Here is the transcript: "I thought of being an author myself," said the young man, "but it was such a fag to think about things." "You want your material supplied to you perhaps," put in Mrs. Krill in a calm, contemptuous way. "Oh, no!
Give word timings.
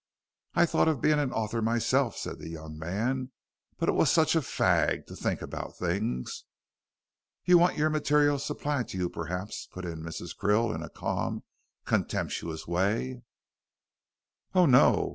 "I 0.55 0.65
thought 0.65 0.87
of 0.87 0.99
being 0.99 1.19
an 1.19 1.31
author 1.31 1.61
myself," 1.61 2.17
said 2.17 2.39
the 2.39 2.49
young 2.49 2.75
man, 2.75 3.29
"but 3.77 3.87
it 3.87 3.91
was 3.91 4.09
such 4.11 4.35
a 4.35 4.39
fag 4.41 5.05
to 5.05 5.15
think 5.15 5.43
about 5.43 5.77
things." 5.77 6.45
"You 7.45 7.59
want 7.59 7.77
your 7.77 7.91
material 7.91 8.39
supplied 8.39 8.87
to 8.87 8.97
you 8.97 9.09
perhaps," 9.11 9.67
put 9.71 9.85
in 9.85 10.01
Mrs. 10.01 10.35
Krill 10.35 10.73
in 10.73 10.81
a 10.81 10.89
calm, 10.89 11.43
contemptuous 11.85 12.65
way. 12.65 13.21
"Oh, 14.55 14.65
no! 14.65 15.09